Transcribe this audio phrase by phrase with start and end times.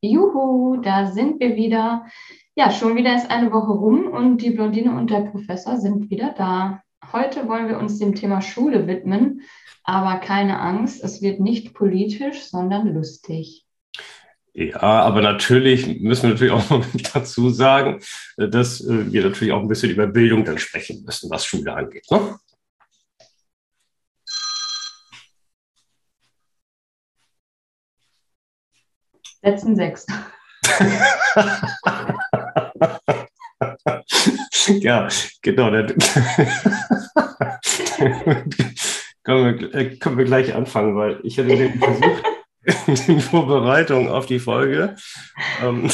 [0.00, 2.06] Juhu, da sind wir wieder.
[2.54, 6.34] Ja, schon wieder ist eine Woche rum und die Blondine und der Professor sind wieder
[6.36, 6.82] da.
[7.12, 9.42] Heute wollen wir uns dem Thema Schule widmen,
[9.84, 13.64] aber keine Angst, es wird nicht politisch, sondern lustig.
[14.52, 16.84] Ja, aber natürlich müssen wir natürlich auch
[17.14, 18.00] dazu sagen,
[18.36, 22.06] dass wir natürlich auch ein bisschen über Bildung dann sprechen müssen, was Schule angeht.
[22.10, 22.36] Ne?
[29.42, 30.06] Letzten sechs.
[34.80, 35.08] ja,
[35.42, 35.70] genau.
[35.70, 35.94] können,
[39.24, 42.22] wir, äh, können wir gleich anfangen, weil ich hatte den Versuch
[43.08, 44.96] in Vorbereitung auf die Folge.
[45.62, 45.90] Ähm,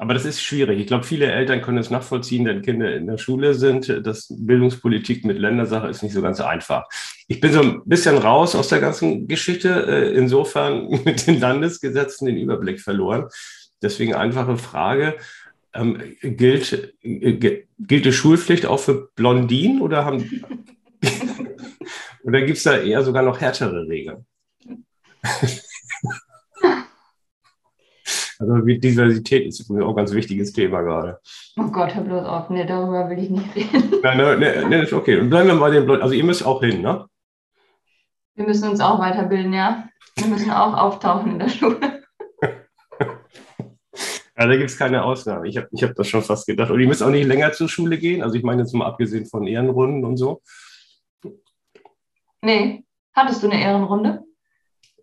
[0.00, 0.80] aber das ist schwierig.
[0.80, 3.86] Ich glaube, viele Eltern können es nachvollziehen, wenn Kinder in der Schule sind.
[4.02, 6.88] Das Bildungspolitik mit Ländersache ist nicht so ganz einfach.
[7.28, 12.24] Ich bin so ein bisschen raus aus der ganzen Geschichte, äh, insofern mit den Landesgesetzen
[12.24, 13.28] den Überblick verloren.
[13.82, 15.18] Deswegen einfache Frage.
[15.74, 20.42] Ähm, gilt, äh, gilt die Schulpflicht auch für Blondinen oder haben
[22.24, 24.24] oder gibt es da eher sogar noch härtere Regeln?
[28.40, 31.20] Also Diversität ist übrigens auch ein ganz wichtiges Thema gerade.
[31.58, 32.48] Oh Gott, hör bloß auf.
[32.48, 33.96] Nee, darüber will ich nicht reden.
[34.02, 35.20] Nein, nein, nein, nee, ist okay.
[35.20, 36.02] Und bleiben wir bei den Leuten.
[36.02, 37.06] Also ihr müsst auch hin, ne?
[38.34, 39.84] Wir müssen uns auch weiterbilden, ja.
[40.16, 41.78] Wir müssen auch auftauchen in der Schule.
[44.38, 45.46] Ja, da gibt es keine Ausnahme.
[45.48, 46.70] Ich habe ich hab das schon fast gedacht.
[46.70, 48.22] Und ihr müsst auch nicht länger zur Schule gehen.
[48.22, 50.40] Also ich meine jetzt mal abgesehen von Ehrenrunden und so.
[52.40, 52.82] Nee.
[53.12, 54.22] Hattest du eine Ehrenrunde?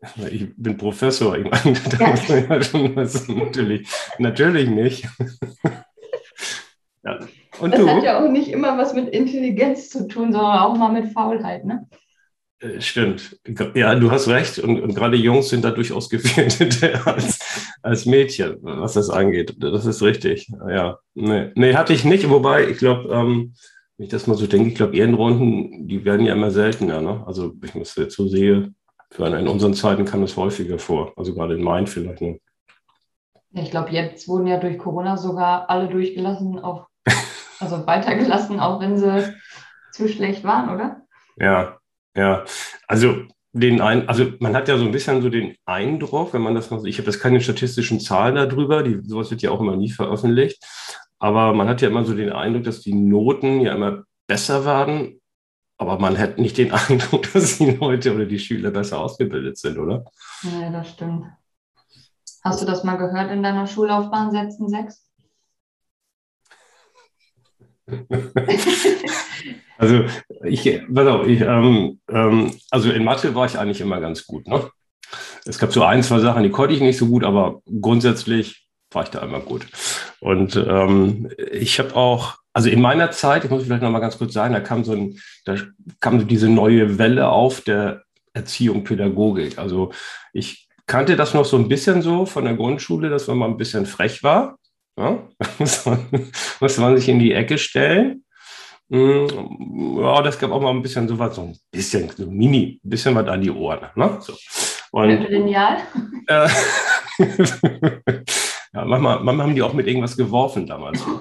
[0.31, 1.37] Ich bin Professor.
[1.37, 3.87] Ich meine, da muss man ja schon was, natürlich,
[4.19, 5.07] natürlich nicht.
[7.03, 7.19] ja.
[7.59, 7.89] Und das du?
[7.89, 11.65] hat ja auch nicht immer was mit Intelligenz zu tun, sondern auch mal mit Faulheit,
[11.65, 11.87] ne?
[12.59, 13.39] Äh, stimmt.
[13.75, 14.59] Ja, du hast recht.
[14.59, 17.39] Und, und gerade Jungs sind da durchaus gefährdeter als,
[17.81, 19.55] als Mädchen, was das angeht.
[19.59, 20.47] Das ist richtig.
[20.69, 20.99] Ja.
[21.13, 22.29] Nee, nee hatte ich nicht.
[22.29, 23.53] Wobei, ich glaube, ähm,
[23.97, 27.01] wenn ich das mal so denke, ich glaube, Ehrenrunden, die werden ja immer seltener.
[27.01, 27.23] Ne?
[27.25, 28.73] Also, ich muss jetzt so sehe,
[29.17, 32.21] in unseren Zeiten kam es häufiger vor, also gerade in Main vielleicht.
[32.21, 32.39] Ne?
[33.53, 36.87] Ich glaube, jetzt wurden ja durch Corona sogar alle durchgelassen, auch,
[37.59, 39.33] also weitergelassen, auch wenn sie
[39.91, 41.01] zu schlecht waren, oder?
[41.37, 41.77] Ja,
[42.15, 42.43] ja.
[42.87, 43.23] Also
[43.53, 46.69] den ein, also man hat ja so ein bisschen so den Eindruck, wenn man das
[46.69, 49.75] mal so, ich habe jetzt keine statistischen Zahlen darüber, die, sowas wird ja auch immer
[49.75, 50.63] nie veröffentlicht,
[51.17, 55.16] aber man hat ja immer so den Eindruck, dass die Noten ja immer besser werden
[55.77, 59.77] aber man hat nicht den Eindruck, dass die Leute oder die Schüler besser ausgebildet sind,
[59.77, 60.05] oder?
[60.43, 61.25] Ja, das stimmt.
[62.43, 65.03] Hast du das mal gehört in deiner Schullaufbahn, Sätzen 6?
[69.77, 70.03] also
[70.43, 74.47] ich, pass auf, ich, ähm, ähm, also in Mathe war ich eigentlich immer ganz gut.
[74.47, 74.69] Ne?
[75.45, 79.03] Es gab so ein, zwei Sachen, die konnte ich nicht so gut, aber grundsätzlich war
[79.03, 79.67] ich da immer gut.
[80.19, 84.17] Und ähm, ich habe auch also in meiner Zeit, ich muss vielleicht noch mal ganz
[84.17, 85.57] kurz sagen, da kam so ein, da
[85.99, 88.01] kam so diese neue Welle auf der
[88.33, 89.59] Erziehung, Pädagogik.
[89.59, 89.91] Also
[90.33, 93.57] ich kannte das noch so ein bisschen so von der Grundschule, dass man mal ein
[93.57, 94.57] bisschen frech war.
[94.97, 95.19] Ja?
[96.59, 98.23] Musste man sich in die Ecke stellen.
[98.89, 102.81] Hm, ja, das gab auch mal ein bisschen so was, so ein bisschen, so mini,
[102.83, 103.85] ein bisschen was an die Ohren.
[103.93, 104.17] Ne?
[104.19, 104.33] So.
[104.89, 105.77] Und, Lineal?
[106.25, 106.49] Äh,
[108.73, 111.05] ja, manchmal, manchmal haben die auch mit irgendwas geworfen damals.
[111.05, 111.19] Ne?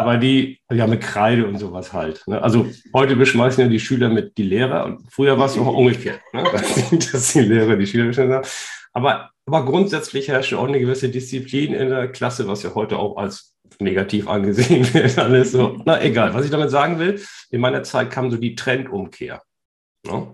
[0.00, 2.26] Aber die, ja, mit Kreide und sowas halt.
[2.26, 2.42] Ne?
[2.42, 6.22] Also heute beschmeißen ja die Schüler mit die Lehrer und früher war es noch umgekehrt,
[6.32, 6.42] ne?
[7.12, 8.40] dass die Lehrer die Schüler beschmeißen.
[8.94, 13.18] Aber, aber grundsätzlich herrscht auch eine gewisse Disziplin in der Klasse, was ja heute auch
[13.18, 15.18] als negativ angesehen wird.
[15.18, 15.76] Alles so.
[15.84, 19.42] Na egal, was ich damit sagen will, in meiner Zeit kam so die Trendumkehr.
[20.06, 20.28] Ne?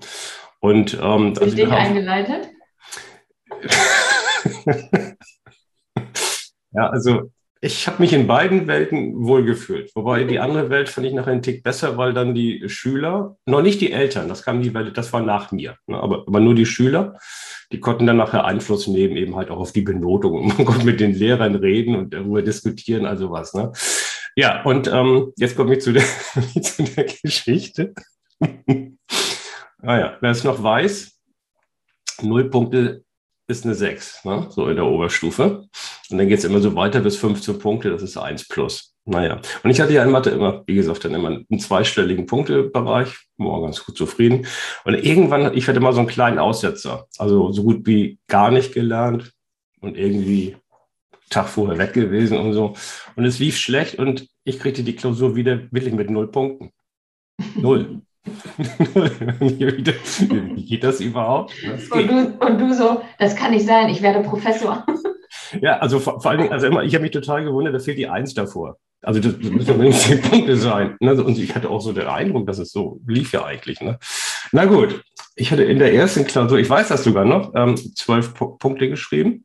[0.60, 2.50] Und ähm, Durch also dich eingeleitet?
[6.71, 9.91] ja, also ich habe mich in beiden Welten wohlgefühlt.
[9.94, 13.62] Wobei die andere Welt fand ich nachher einen Tick besser, weil dann die Schüler, noch
[13.62, 16.55] nicht die Eltern, das kam die Welt, das war nach mir, ne, aber, aber nur
[16.55, 17.19] die Schüler,
[17.72, 20.35] die konnten dann nachher Einfluss nehmen, eben halt auch auf die Benotung.
[20.35, 23.55] Und man konnte mit den Lehrern reden und darüber diskutieren, also was.
[23.55, 23.73] Ne?
[24.37, 26.05] Ja, und ähm, jetzt komme ich zu der,
[26.62, 27.94] zu der Geschichte.
[28.38, 31.19] naja, ah wer es noch weiß,
[32.20, 33.06] null Punkte
[33.48, 34.46] ist eine 6, ne?
[34.50, 35.69] so in der Oberstufe.
[36.10, 38.94] Und dann geht es immer so weiter bis 15 Punkte, das ist 1 plus.
[39.08, 43.16] Naja, und ich hatte ja in Mathe immer, wie gesagt, dann immer einen zweistelligen Punktebereich,
[43.37, 44.46] war ganz gut zufrieden.
[44.84, 48.75] Und irgendwann, ich hatte mal so einen kleinen Aussetzer, also so gut wie gar nicht
[48.75, 49.32] gelernt
[49.81, 50.56] und irgendwie
[51.31, 52.75] Tag vorher weg gewesen und so.
[53.14, 56.72] Und es lief schlecht und ich kriegte die Klausur wieder wirklich mit null Punkten.
[57.54, 58.02] Null.
[59.40, 61.52] Wie geht das überhaupt?
[61.64, 64.84] Das und, du, und du so, das kann nicht sein, ich werde Professor.
[65.61, 67.99] Ja, also vor, vor allen Dingen, also immer, ich habe mich total gewundert, da fehlt
[67.99, 68.78] die Eins davor.
[69.02, 70.96] Also das, das müssen ja zehn Punkte sein.
[70.99, 71.23] Ne?
[71.23, 73.81] Und ich hatte auch so den Eindruck, dass es so lief ja eigentlich.
[73.81, 73.99] Ne?
[74.50, 75.05] Na gut,
[75.37, 79.44] ich hatte in der ersten Klausur, ich weiß das sogar noch, ähm, zwölf Punkte geschrieben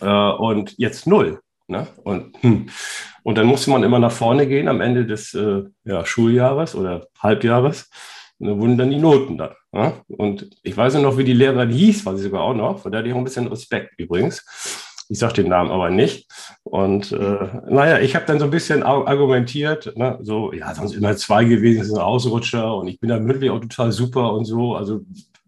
[0.00, 1.40] äh, und jetzt null.
[1.70, 1.86] Ne?
[2.02, 2.68] Und, hm.
[3.22, 7.06] und dann musste man immer nach vorne gehen am Ende des äh, ja, Schuljahres oder
[7.22, 7.88] Halbjahres.
[8.38, 9.54] Und dann wurden dann die Noten da.
[9.72, 9.92] Ne?
[10.08, 12.80] Und ich weiß noch, wie die Lehrerin hieß, weiß ich sogar auch noch.
[12.80, 14.44] Von der hatte ich auch ein bisschen Respekt übrigens.
[15.08, 16.28] Ich sage den Namen aber nicht.
[16.62, 20.18] Und äh, naja, ich habe dann so ein bisschen argumentiert, ne?
[20.22, 23.50] so, ja, sonst immer zwei gewesen, das ist ein Ausrutscher und ich bin da mündlich
[23.50, 24.76] auch total super und so.
[24.76, 25.00] Also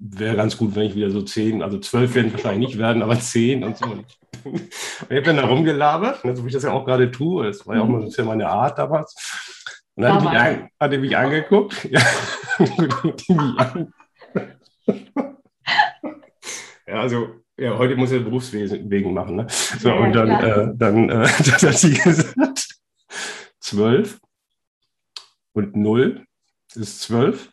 [0.03, 3.19] wäre ganz gut, wenn ich wieder so zehn, also zwölf werden wahrscheinlich nicht werden, aber
[3.21, 3.87] zehn und so.
[3.87, 4.05] Und
[4.45, 7.47] ich habe dann da rumgelabert, ne, so wie ich das ja auch gerade tue.
[7.47, 9.15] Das war ja auch mal so meine Art damals.
[9.95, 11.89] Und dann hat er, mich, hat er mich angeguckt.
[16.87, 19.37] ja, also ja, heute muss er Berufswesen wegen machen.
[19.37, 19.47] Ne?
[19.49, 22.69] So, ja, und dann, äh, dann, äh, dann hat sie gesagt,
[23.61, 24.19] zwölf
[25.53, 26.25] und null
[26.75, 27.53] ist zwölf,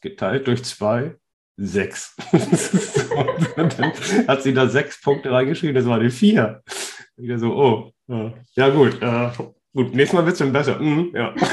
[0.00, 1.16] geteilt durch zwei,
[1.56, 2.16] sechs.
[3.56, 3.70] dann
[4.28, 6.62] hat sie da sechs Punkte reingeschrieben, das war die vier.
[7.16, 7.92] Wieder so, oh,
[8.54, 9.30] ja gut, äh,
[9.74, 10.78] gut, nächstes Mal wird es dann besser.
[10.78, 11.34] Mm, ja.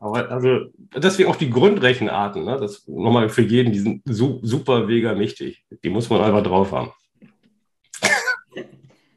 [0.00, 2.56] Aber also deswegen auch die Grundrechenarten, ne?
[2.60, 5.64] das nochmal für jeden, die sind su super mega wichtig.
[5.82, 6.92] Die muss man einfach drauf haben.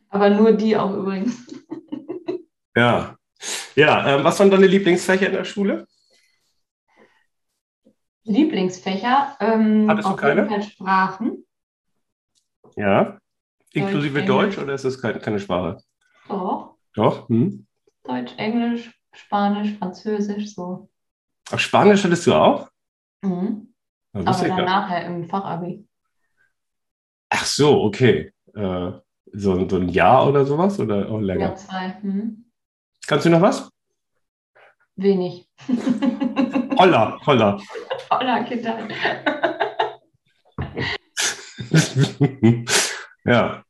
[0.10, 1.38] Aber nur die auch übrigens.
[2.76, 3.16] Ja.
[3.76, 5.88] Ja, ähm, was waren deine Lieblingsfächer in der Schule?
[8.24, 9.38] Lieblingsfächer?
[9.40, 10.62] Ähm, Hattest du keine?
[10.64, 11.46] Sprachen.
[12.76, 13.18] Ja.
[13.74, 15.78] Inklusive Deutsch, Deutsch oder ist das keine, keine Sprache?
[16.28, 16.76] Doch.
[16.94, 17.30] Doch?
[17.30, 17.66] Hm.
[18.04, 20.90] Deutsch, Englisch, Spanisch, Französisch, so.
[21.52, 22.70] Ach, Spanisch hattest du auch?
[23.22, 23.74] Mhm.
[24.14, 25.88] Aber dann nachher im Fachabi.
[27.30, 28.34] Ach so, okay.
[28.54, 28.92] Äh,
[29.34, 31.50] so, so, ein Jahr oder sowas oder auch länger?
[31.50, 31.98] Ja, zwei.
[32.02, 32.46] Mhm.
[33.08, 33.70] Kannst du noch was?
[34.98, 35.50] Wenig.
[36.78, 37.60] Holla, holla.
[38.12, 38.78] Holla, Kinder.
[43.24, 43.64] ja.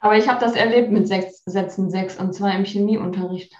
[0.00, 3.54] Aber ich habe das erlebt mit sechs Sätzen sechs und zwar im Chemieunterricht.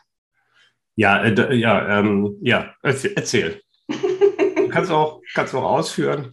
[0.95, 3.63] Ja, äh, ja, ähm, ja, erzähl.
[4.71, 6.33] kannst du auch, kannst auch ausführen.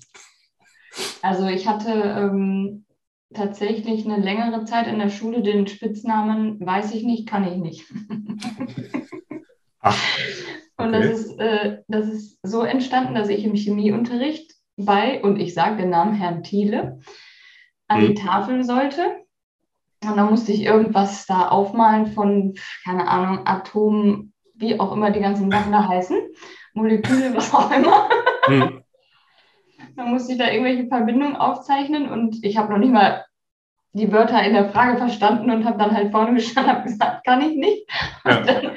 [1.22, 2.86] Also ich hatte ähm,
[3.34, 7.86] tatsächlich eine längere Zeit in der Schule den Spitznamen weiß ich nicht, kann ich nicht.
[9.80, 9.98] Ach,
[10.80, 10.88] okay.
[10.88, 15.54] Und das ist, äh, das ist so entstanden, dass ich im Chemieunterricht bei, und ich
[15.54, 17.00] sage den Namen Herrn Thiele,
[17.88, 18.08] an hm.
[18.08, 19.02] die Tafel sollte.
[20.04, 22.56] Und da musste ich irgendwas da aufmalen von,
[22.86, 26.18] keine Ahnung, Atomen, wie auch immer die ganzen Sachen da heißen,
[26.74, 28.10] Moleküle, was auch immer.
[28.48, 28.84] Mhm.
[29.96, 33.26] Dann musste ich da irgendwelche Verbindungen aufzeichnen und ich habe noch nicht mal
[33.94, 37.26] die Wörter in der Frage verstanden und habe dann halt vorne gestanden und habe gesagt,
[37.26, 37.90] kann ich nicht.
[38.24, 38.42] Und ja.
[38.42, 38.72] dann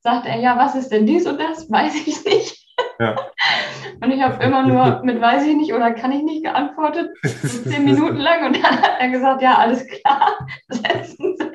[0.00, 1.70] sagte er, ja, was ist denn dies und das?
[1.70, 2.58] Weiß ich nicht.
[3.00, 3.16] Ja.
[4.00, 7.62] Und ich habe immer nur mit weiß ich nicht oder kann ich nicht geantwortet, so
[7.68, 8.46] zehn Minuten lang.
[8.46, 11.50] Und dann hat er gesagt, ja, alles klar, setzen Sie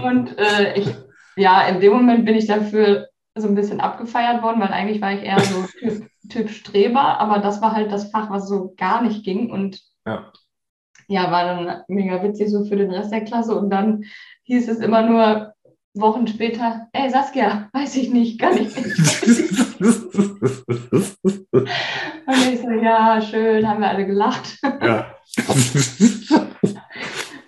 [0.00, 0.94] Und äh, ich
[1.36, 5.12] ja, in dem Moment bin ich dafür so ein bisschen abgefeiert worden, weil eigentlich war
[5.12, 9.02] ich eher so typ, typ Streber, aber das war halt das Fach, was so gar
[9.02, 10.32] nicht ging und ja.
[11.08, 14.04] ja, war dann mega witzig so für den Rest der Klasse und dann
[14.44, 15.52] hieß es immer nur
[16.00, 18.86] Wochen später, ey Saskia, weiß ich nicht, kann ich nicht.
[21.56, 21.68] und
[22.52, 24.58] ich so, ja, schön, haben wir alle gelacht.
[24.62, 25.06] Ja.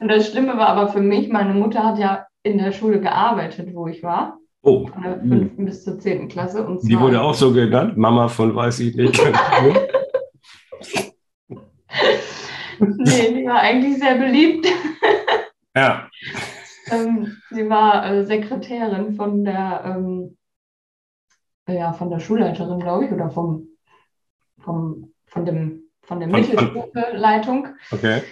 [0.00, 3.68] und das Schlimme war aber für mich, meine Mutter hat ja in der Schule gearbeitet,
[3.74, 4.38] wo ich war.
[4.62, 4.86] Oh.
[4.86, 5.30] Von der 5.
[5.30, 5.64] Hm.
[5.64, 6.28] bis zur 10.
[6.28, 6.66] Klasse.
[6.66, 9.20] Und Die wurde auch so genannt, Mama von weiß ich nicht.
[12.80, 14.66] nee, die war eigentlich sehr beliebt.
[15.76, 16.08] ja.
[16.90, 20.37] Ähm, sie war äh, Sekretärin von der, ähm,
[21.68, 23.68] ja, von der Schulleiterin, glaube ich, oder vom,
[24.59, 27.68] vom, von, dem, von der Mittelstufe-Leitung.
[27.90, 28.23] Okay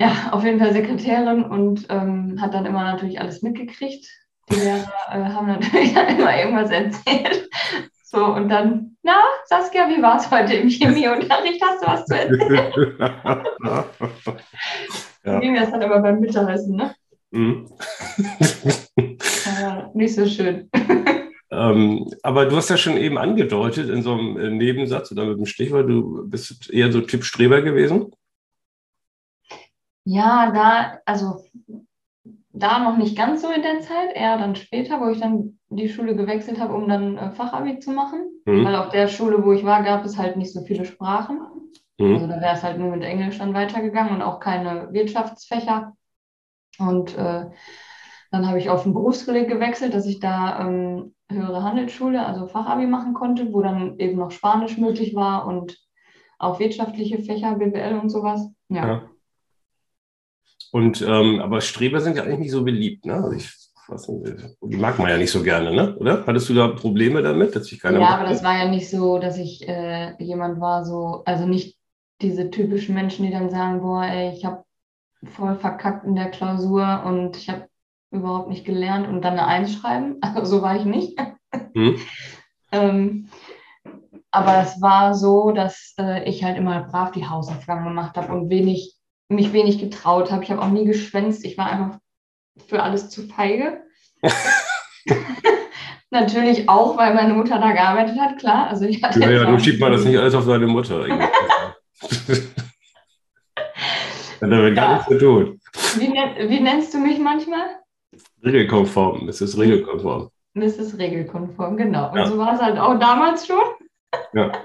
[0.00, 4.08] ja, auf jeden Fall Sekretärin und ähm, hat dann immer natürlich alles mitgekriegt.
[4.50, 7.50] Die Lehrer äh, haben natürlich dann immer irgendwas erzählt.
[8.02, 11.62] So, und dann, na, Saskia, wie war es heute im Chemieunterricht?
[11.62, 12.96] Hast du was zu erzählen?
[15.24, 15.38] ja.
[15.40, 16.94] ging das dann immer beim Mittagessen, ne?
[17.30, 17.68] Mhm.
[19.94, 20.68] nicht so schön.
[21.52, 25.36] Ähm, aber du hast ja schon eben angedeutet in so einem äh, Nebensatz oder mit
[25.36, 28.12] dem Stichwort, du bist eher so Typ Streber gewesen.
[30.04, 31.44] Ja, da, also
[32.52, 35.88] da noch nicht ganz so in der Zeit, eher dann später, wo ich dann die
[35.88, 38.30] Schule gewechselt habe, um dann äh, Fachabi zu machen.
[38.44, 38.64] Mhm.
[38.64, 41.40] Weil auf der Schule, wo ich war, gab es halt nicht so viele Sprachen.
[41.98, 42.14] Mhm.
[42.14, 45.96] Also da wäre es halt nur mit Englisch dann weitergegangen und auch keine Wirtschaftsfächer.
[46.78, 47.46] Und äh,
[48.30, 52.86] dann habe ich auf ein Berufskolleg gewechselt, dass ich da ähm, höhere Handelsschule, also Fachabi
[52.86, 55.78] machen konnte, wo dann eben noch Spanisch möglich war und
[56.38, 58.48] auch wirtschaftliche Fächer, BWL und sowas.
[58.68, 58.86] ja.
[58.86, 59.02] ja.
[60.72, 63.14] Und ähm, aber Streber sind ja eigentlich nicht so beliebt, ne?
[63.14, 63.50] Also ich
[64.62, 65.96] die mag man ja nicht so gerne, ne?
[65.96, 66.24] Oder?
[66.26, 69.18] Hattest du da Probleme damit, dass ich keiner Ja, aber das war ja nicht so,
[69.18, 71.76] dass ich äh, jemand war, so, also nicht
[72.22, 74.62] diese typischen Menschen, die dann sagen, boah, ey, ich habe
[75.24, 77.68] voll verkackt in der Klausur und ich habe
[78.10, 80.16] überhaupt nicht gelernt und dann eine Eins schreiben.
[80.34, 81.18] Also so war ich nicht.
[81.74, 82.00] Hm.
[82.72, 83.28] ähm,
[84.30, 88.48] aber es war so, dass äh, ich halt immer brav die Hausaufgaben gemacht habe und
[88.48, 88.96] wenig
[89.28, 90.42] mich wenig getraut habe.
[90.42, 91.44] Ich habe auch nie geschwänzt.
[91.44, 91.98] Ich war einfach
[92.66, 93.82] für alles zu feige.
[96.10, 98.66] Natürlich auch, weil meine Mutter da gearbeitet hat, klar.
[98.68, 101.06] Also ich hatte ja, ja, du schiebt mal das nicht alles auf deine Mutter.
[104.40, 105.60] Haben wir gar nichts zu tun.
[105.96, 106.08] Wie,
[106.48, 107.80] wie, nennst du mich manchmal?
[108.44, 109.28] Regelkonform.
[109.28, 110.30] Es ist regelkonform.
[110.54, 112.10] Es ist regelkonform, genau.
[112.10, 112.26] Und ja.
[112.26, 113.62] so war es halt auch damals schon.
[114.32, 114.52] Ja.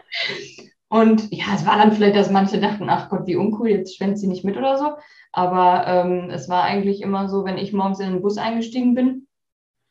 [0.87, 4.21] Und ja, es war dann vielleicht, dass manche dachten, ach Gott, wie uncool, jetzt schwänzt
[4.21, 4.93] sie nicht mit oder so.
[5.31, 9.27] Aber ähm, es war eigentlich immer so, wenn ich morgens in den Bus eingestiegen bin,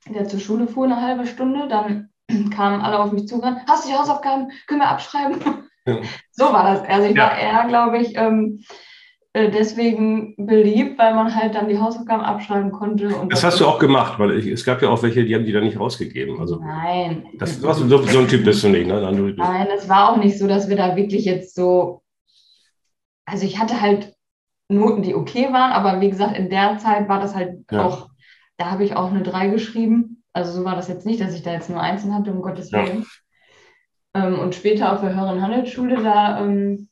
[0.09, 2.11] der zur Schule fuhr eine halbe Stunde, dann
[2.55, 5.41] kamen alle auf mich zugerannt, hast du die Hausaufgaben, können wir abschreiben?
[5.87, 5.99] Ja.
[6.33, 6.89] So war das.
[6.89, 7.25] Also ich ja.
[7.25, 8.65] war eher, glaube ich, ähm, äh,
[9.35, 13.13] deswegen beliebt, weil man halt dann die Hausaufgaben abschreiben konnte.
[13.29, 15.53] das hast du auch gemacht, weil ich, es gab ja auch welche, die haben die
[15.53, 16.39] dann nicht rausgegeben.
[16.39, 17.27] Also, Nein.
[17.39, 19.01] Das, das, so, so ein Typ bist du nicht, ne?
[19.37, 22.03] Nein, es war auch nicht so, dass wir da wirklich jetzt so.
[23.27, 24.15] Also ich hatte halt
[24.69, 27.85] Noten, die okay waren, aber wie gesagt, in der Zeit war das halt ja.
[27.85, 28.11] auch,
[28.57, 30.23] da habe ich auch eine 3 geschrieben.
[30.33, 32.71] Also so war das jetzt nicht, dass ich da jetzt nur Einsen hatte, um Gottes
[32.71, 33.05] Willen.
[34.15, 34.27] Ja.
[34.27, 36.89] Ähm, und später auf der höheren Handelsschule, da ähm,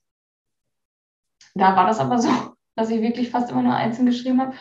[1.54, 2.28] da war das aber so,
[2.76, 4.54] dass ich wirklich fast immer nur einzeln geschrieben habe.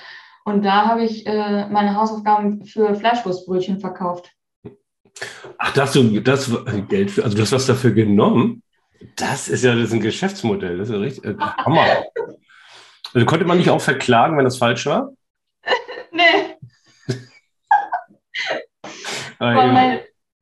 [0.43, 4.31] Und da habe ich äh, meine Hausaufgaben für Fleischwurstbrötchen verkauft.
[5.57, 6.51] Ach, da hast du das
[6.89, 8.63] Geld für, also du hast was dafür genommen?
[9.15, 10.77] Das ist ja das ist ein Geschäftsmodell.
[10.77, 11.25] Das ist ja richtig.
[11.25, 12.05] Äh, Hammer.
[13.13, 15.12] also konnte man nicht auch verklagen, wenn das falsch war?
[16.12, 16.57] nee.
[19.39, 20.00] ah, mein,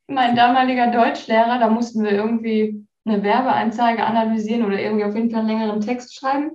[0.08, 5.42] mein damaliger Deutschlehrer, da mussten wir irgendwie eine Werbeanzeige analysieren oder irgendwie auf jeden Fall
[5.42, 6.52] einen längeren Text schreiben.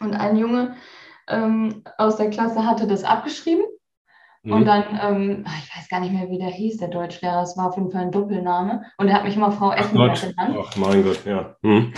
[0.00, 0.74] Und ein Junge
[1.28, 3.64] ähm, aus der Klasse hatte das abgeschrieben.
[4.42, 4.52] Mhm.
[4.52, 7.68] Und dann, ähm, ich weiß gar nicht mehr, wie der hieß, der Deutschlehrer, es war
[7.68, 8.82] auf jeden Fall ein Doppelname.
[8.98, 10.56] Und er hat mich immer Frau Effenberg genannt.
[10.60, 11.56] Ach mein Gott, ja.
[11.62, 11.92] Mhm.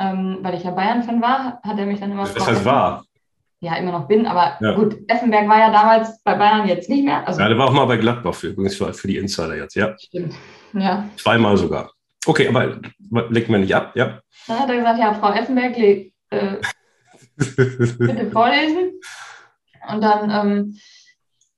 [0.00, 2.46] Ähm, weil ich ja Bayern-Fan war, hat er mich dann immer das Frau.
[2.46, 3.04] Heißt war.
[3.60, 4.74] Ja, immer noch bin, aber ja.
[4.76, 7.26] gut, Effenberg war ja damals bei Bayern jetzt nicht mehr.
[7.26, 9.74] Also, ja, der war auch mal bei Gladbach für, übrigens für, für die Insider jetzt,
[9.74, 9.96] ja.
[9.98, 10.34] Stimmt,
[10.74, 11.04] ja.
[11.16, 11.90] Zweimal sogar.
[12.28, 12.78] Okay, aber
[13.30, 14.20] legt mir nicht ab, ja?
[14.46, 16.10] Dann hat er gesagt, ja, Frau Effenberg, äh,
[17.36, 19.00] bitte vorlesen.
[19.90, 20.78] Und dann, ähm,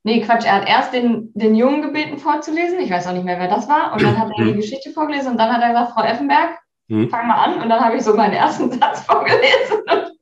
[0.04, 2.78] nee, Quatsch, er hat erst den, den Jungen gebeten vorzulesen.
[2.78, 3.92] Ich weiß auch nicht mehr, wer das war.
[3.92, 4.58] Und dann hat er die mhm.
[4.58, 7.10] Geschichte vorgelesen und dann hat er gesagt, Frau Effenberg, mhm.
[7.10, 7.62] fang mal an.
[7.62, 9.80] Und dann habe ich so meinen ersten Satz vorgelesen.
[9.90, 10.12] Und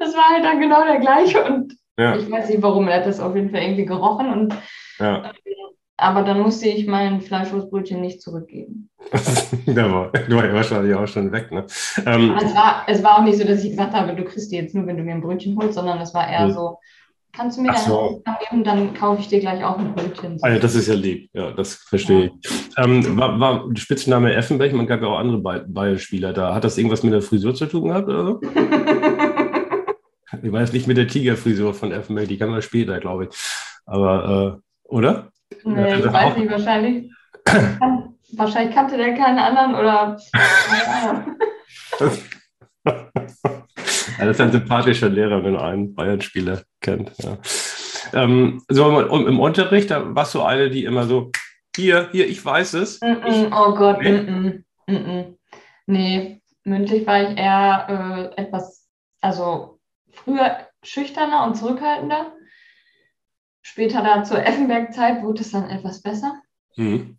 [0.00, 1.44] das war halt dann genau der gleiche.
[1.44, 2.16] Und ja.
[2.16, 4.32] ich weiß nicht warum, er hat das auf jeden Fall irgendwie gerochen.
[4.32, 4.56] Und
[4.98, 5.30] ja.
[5.98, 8.90] Aber dann musste ich mein Fleischwurstbrötchen nicht zurückgeben.
[9.66, 11.64] der war, du war ja wahrscheinlich auch schon weg, ne?
[12.04, 14.56] Ähm, es, war, es war auch nicht so, dass ich gesagt habe, du kriegst die
[14.56, 16.52] jetzt nur, wenn du mir ein Brötchen holst, sondern es war eher mhm.
[16.52, 16.78] so,
[17.32, 18.20] kannst du mir so.
[18.24, 20.36] deine geben, dann kaufe ich dir gleich auch ein Brötchen.
[20.42, 22.30] Also das ist ja lieb, ja, das verstehe ja.
[22.42, 22.50] ich.
[22.76, 26.54] Ähm, war, war Spitzname Effenberg, man gab ja auch andere Beispieler da.
[26.54, 28.40] Hat das irgendwas mit der Frisur zu tun gehabt oder so?
[30.42, 33.36] ich weiß nicht mit der Tigerfrisur von Effenberg, die kann man später, glaube ich.
[33.86, 35.30] Aber, äh, oder?
[35.64, 37.10] Nee, also ich weiß nicht, wahrscheinlich.
[38.32, 40.18] wahrscheinlich kannte der keinen anderen oder.
[42.84, 47.12] ja, das ist ein sympathischer Lehrer, wenn er einen Bayern-Spieler kennt.
[47.18, 47.38] Ja.
[48.12, 51.30] Ähm, so im Unterricht, da warst du eine, die immer so,
[51.74, 53.00] hier, hier, ich weiß es.
[53.00, 54.62] Mm -mm, ich, oh Gott, nee.
[54.88, 55.36] Mm
[55.86, 58.88] nee, mündlich war ich eher äh, etwas,
[59.20, 59.80] also
[60.12, 62.32] früher schüchterner und zurückhaltender.
[63.68, 66.40] Später da zur Effenberg-Zeit wurde es dann etwas besser.
[66.76, 67.18] Mhm.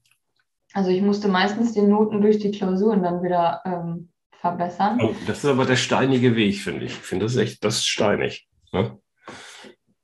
[0.72, 4.98] Also ich musste meistens die Noten durch die Klausuren dann wieder ähm, verbessern.
[5.02, 6.94] Oh, das ist aber der steinige Weg, finde ich.
[6.94, 8.48] Ich finde das echt, das ist steinig.
[8.72, 8.98] Ne?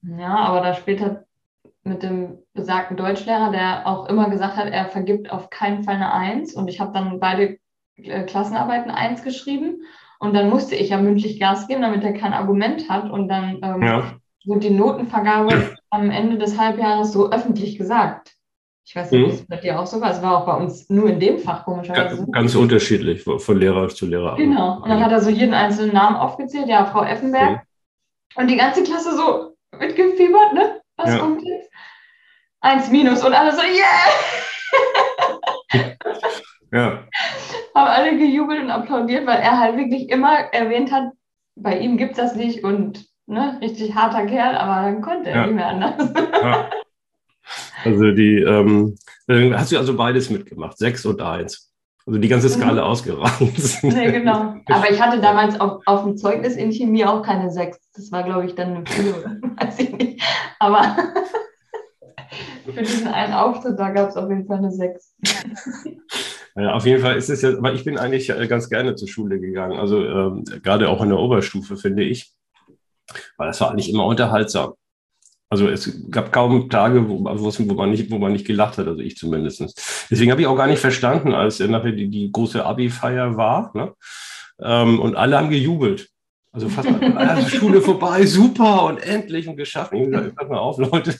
[0.02, 1.24] Ja, aber da später
[1.84, 6.12] mit dem besagten Deutschlehrer, der auch immer gesagt hat, er vergibt auf keinen Fall eine
[6.12, 6.54] Eins.
[6.54, 7.58] Und ich habe dann beide
[7.96, 9.84] äh, Klassenarbeiten Eins geschrieben.
[10.20, 13.10] Und dann musste ich ja mündlich Gas geben, damit er kein Argument hat.
[13.10, 14.14] Und dann ähm, ja.
[14.44, 18.36] wurde die Notenvergabe am Ende des Halbjahres so öffentlich gesagt.
[18.86, 19.34] Ich weiß nicht, mhm.
[19.34, 20.12] es bei dir auch so war.
[20.12, 22.18] Es war auch bei uns nur in dem Fach komischerweise.
[22.18, 24.36] Ganz, ganz unterschiedlich, von Lehrer zu Lehrer.
[24.36, 24.82] Genau.
[24.82, 26.68] Und dann hat er so jeden einzelnen Namen aufgezählt.
[26.68, 27.62] Ja, Frau Effenberg.
[27.62, 28.42] Okay.
[28.42, 30.82] Und die ganze Klasse so mitgefiebert, ne?
[30.98, 31.20] Was ja.
[31.20, 31.70] kommt jetzt?
[32.60, 34.10] Eins minus und alle so, yeah!
[36.72, 37.04] ja.
[37.76, 41.12] Haben alle gejubelt und applaudiert, weil er halt wirklich immer erwähnt hat,
[41.56, 45.36] bei ihm gibt es das nicht und ne, richtig harter Kerl, aber dann konnte er
[45.36, 45.46] ja.
[45.46, 46.14] nicht mehr anders.
[46.16, 46.70] Ja.
[47.84, 48.96] Also die, ähm,
[49.28, 51.74] hast du also beides mitgemacht, sechs und eins.
[52.06, 52.90] Also die ganze Skala mhm.
[52.90, 53.84] ausgereizt.
[53.84, 54.56] Nee, genau.
[54.68, 57.80] Aber ich hatte damals auf, auf dem Zeugnis in Chemie auch keine sechs.
[57.94, 59.14] Das war, glaube ich, dann eine vier,
[59.58, 60.22] weiß ich nicht.
[60.60, 60.96] Aber
[62.66, 65.16] für diesen einen Auftritt, da gab es auf jeden Fall eine sechs.
[66.56, 69.08] Ja, auf jeden Fall ist es ja, aber ich bin eigentlich äh, ganz gerne zur
[69.08, 69.80] Schule gegangen.
[69.80, 72.34] Also ähm, gerade auch in der Oberstufe, finde ich.
[73.38, 74.74] Weil das war eigentlich immer unterhaltsam.
[75.50, 79.00] Also es gab kaum Tage, wo, wo, man, nicht, wo man nicht gelacht hat, also
[79.02, 79.62] ich zumindest.
[80.10, 83.72] Deswegen habe ich auch gar nicht verstanden, als nachher die, die große Abi-Feier war.
[83.76, 83.94] Ne?
[84.60, 86.10] Ähm, und alle haben gejubelt.
[86.54, 89.92] Also fast also Schule vorbei, super und endlich und geschafft.
[89.92, 91.16] ich gesagt, pass mal auf, Leute,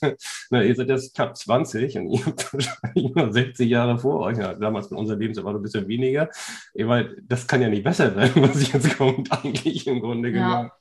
[0.52, 4.38] na, ihr seid jetzt knapp 20 und ihr habt wahrscheinlich noch 60 Jahre vor euch.
[4.38, 6.30] Ja, damals mit unserer Lebenserwartung ein bisschen weniger.
[6.76, 10.34] Weil das kann ja nicht besser werden, was jetzt kommt, eigentlich im Grunde ja.
[10.34, 10.72] genommen.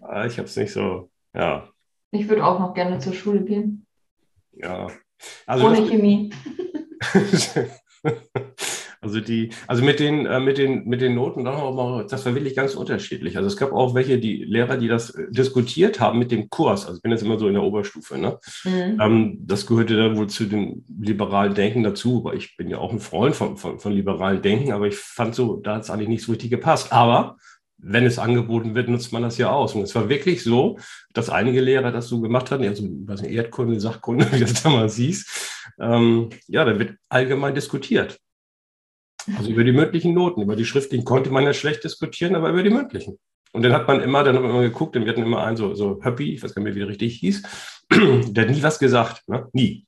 [0.00, 1.68] Ah, ich habe es nicht so, ja.
[2.10, 3.86] Ich würde auch noch gerne zur Schule gehen.
[4.52, 4.88] Ja.
[5.46, 6.32] Also Ohne Chemie.
[9.04, 12.74] Also die, also mit den, äh, mit den, mit den Noten, das war wirklich ganz
[12.74, 13.36] unterschiedlich.
[13.36, 16.86] Also es gab auch welche, die Lehrer, die das äh, diskutiert haben mit dem Kurs.
[16.86, 18.16] Also ich bin jetzt immer so in der Oberstufe.
[18.16, 18.38] Ne?
[18.64, 18.98] Mhm.
[19.00, 22.92] Ähm, das gehörte dann wohl zu dem liberalen Denken dazu, weil ich bin ja auch
[22.92, 26.08] ein Freund von, von, von liberalen Denken, aber ich fand so, da hat es eigentlich
[26.08, 26.90] nicht so richtig gepasst.
[26.90, 27.36] Aber
[27.86, 29.74] wenn es angeboten wird, nutzt man das ja aus.
[29.74, 30.78] Und es war wirklich so,
[31.12, 35.72] dass einige Lehrer das so gemacht hatten, also was Erdkunde, Sachkunde, wie das damals hieß.
[35.78, 38.18] Ähm, ja, da wird allgemein diskutiert.
[39.36, 42.62] Also über die mündlichen Noten, über die schriftlichen konnte man ja schlecht diskutieren, aber über
[42.62, 43.18] die mündlichen.
[43.52, 45.56] Und dann hat man immer, dann hat man immer geguckt, und wir hatten immer einen
[45.56, 47.42] so, so Höppi, ich weiß gar nicht mehr, wie der richtig hieß,
[47.90, 49.48] der hat nie was gesagt, ne?
[49.52, 49.86] nie.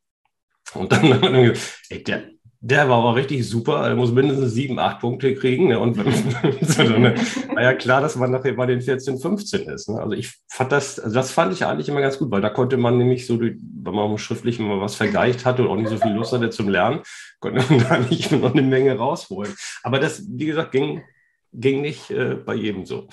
[0.75, 2.31] Und dann hat man gesagt, ey, der,
[2.69, 3.87] der war aber richtig super.
[3.89, 5.69] Er muss mindestens sieben, acht Punkte kriegen.
[5.69, 5.79] Ne?
[5.79, 5.95] Und
[6.63, 7.15] so, ne?
[7.55, 9.89] war ja klar, dass man nachher bei den 14, 15 ist.
[9.89, 10.01] Ne?
[10.01, 12.77] Also ich fand das, also das fand ich eigentlich immer ganz gut, weil da konnte
[12.77, 13.61] man nämlich so, wenn
[13.95, 17.03] man schriftlich mal was vergleicht hatte und auch nicht so viel Lust hatte zum Lernen,
[17.39, 19.55] konnte man da nicht noch eine Menge rausholen.
[19.85, 21.05] Aber das, wie gesagt, ging,
[21.53, 23.07] ging nicht äh, bei jedem so.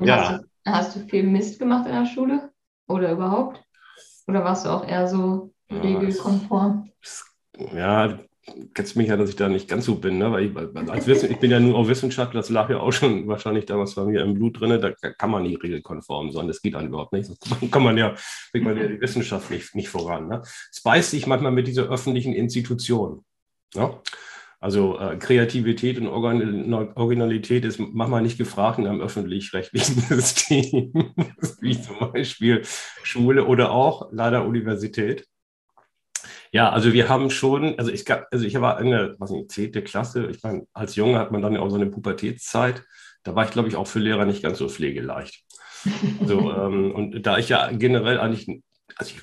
[0.00, 0.16] ja.
[0.16, 2.50] Hast du, hast du viel Mist gemacht in der Schule?
[2.88, 3.62] Oder überhaupt?
[4.26, 6.90] Oder warst du auch eher so regelkonform.
[7.74, 8.18] Ja,
[8.74, 10.32] kennst mich ja, dass ich da nicht ganz so bin, ne?
[10.32, 13.26] weil ich, als Wissen, ich bin ja nur auch Wissenschaftler, das lag ja auch schon
[13.28, 16.74] wahrscheinlich damals bei mir im Blut drin, da kann man nicht regelkonform sein, das geht
[16.74, 18.14] dann überhaupt nicht, sonst kann man ja,
[18.52, 20.28] bringt man die Wissenschaft nicht, nicht voran.
[20.28, 20.42] Ne?
[20.72, 23.24] Es beißt sich manchmal mit dieser öffentlichen Institution.
[23.74, 24.00] Ne?
[24.60, 30.92] Also äh, Kreativität und Organ Originalität ist manchmal nicht gefragt in einem öffentlich-rechtlichen System,
[31.60, 32.62] wie zum Beispiel
[33.04, 35.26] Schule oder auch leider Universität.
[36.52, 39.50] Ja, also wir haben schon, also ich gab, also ich war in der, was nicht,
[39.50, 40.26] zehnte Klasse.
[40.30, 42.84] Ich meine, als Junge hat man dann ja auch so eine Pubertätszeit.
[43.22, 45.44] Da war ich, glaube ich, auch für Lehrer nicht ganz so pflegeleicht.
[46.24, 48.48] So, ähm, und da ich ja generell eigentlich,
[48.96, 49.22] also ich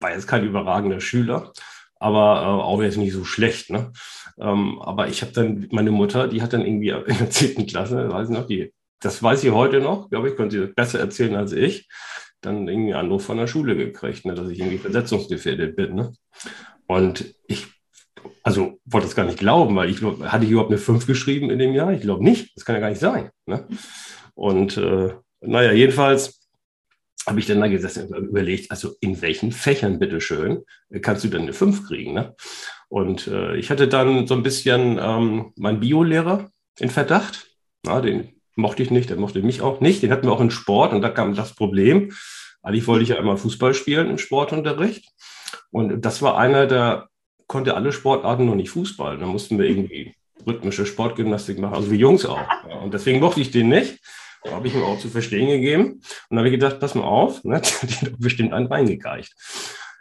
[0.00, 1.52] war jetzt kein überragender Schüler,
[1.98, 3.70] aber äh, auch jetzt nicht so schlecht.
[3.70, 3.92] Ne?
[4.38, 8.10] Ähm, aber ich habe dann, meine Mutter, die hat dann irgendwie in der zehnten Klasse,
[8.10, 11.36] weiß ich noch, die, das weiß sie heute noch, glaube ich, konnte sie besser erzählen
[11.36, 11.88] als ich,
[12.46, 15.94] dann irgendwie einen Anruf von der Schule gekriegt, ne, dass ich irgendwie versetzungsgefährdet bin.
[15.94, 16.12] Ne?
[16.86, 17.66] Und ich,
[18.42, 21.58] also wollte das gar nicht glauben, weil ich hatte ich überhaupt eine 5 geschrieben in
[21.58, 21.92] dem Jahr?
[21.92, 23.30] Ich glaube nicht, das kann ja gar nicht sein.
[23.46, 23.66] Ne?
[24.34, 26.40] Und äh, naja, jedenfalls
[27.26, 30.62] habe ich dann da gesessen und überlegt, also in welchen Fächern, bitteschön,
[31.02, 32.14] kannst du denn eine 5 kriegen?
[32.14, 32.34] Ne?
[32.88, 37.48] Und äh, ich hatte dann so ein bisschen ähm, meinen Biolehrer in Verdacht.
[37.84, 40.02] Na, den mochte ich nicht, der mochte mich auch nicht.
[40.02, 42.12] Den hatten wir auch in Sport und da kam das Problem.
[42.62, 45.08] Eigentlich wollte ich ja einmal Fußball spielen im Sportunterricht.
[45.70, 47.08] Und das war einer, der
[47.46, 49.18] konnte alle Sportarten, noch nicht Fußball.
[49.18, 50.14] Da mussten wir irgendwie
[50.46, 52.40] rhythmische Sportgymnastik machen, also wie Jungs auch.
[52.82, 54.00] Und deswegen mochte ich den nicht.
[54.42, 56.00] Da habe ich ihm auch zu verstehen gegeben.
[56.28, 59.34] Und habe ich gedacht, pass mal auf, ne, die hat bestimmt einen reingekeicht.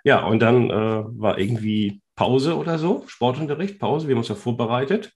[0.03, 4.35] Ja, und dann äh, war irgendwie Pause oder so, Sportunterricht, Pause, wir haben uns ja
[4.35, 5.11] vorbereitet.